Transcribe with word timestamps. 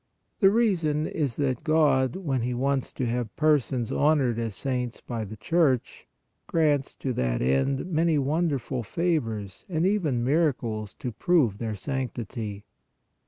The 0.39 0.49
reason 0.49 1.05
is 1.05 1.35
that 1.35 1.63
God, 1.63 2.15
when 2.15 2.41
He 2.41 2.55
wants 2.55 2.91
to 2.93 3.05
have 3.05 3.35
persons 3.35 3.91
hon 3.91 4.17
ored 4.17 4.39
as 4.39 4.55
saints 4.55 4.99
by 4.99 5.23
the 5.25 5.37
Church, 5.37 6.07
grants 6.47 6.95
to 6.95 7.13
that 7.13 7.39
end 7.39 7.85
many 7.85 8.17
wonderful 8.17 8.81
favors 8.81 9.63
and 9.69 9.85
even 9.85 10.23
miracles 10.23 10.95
to 10.95 11.11
prove 11.11 11.59
their 11.59 11.75
sanctity. 11.75 12.65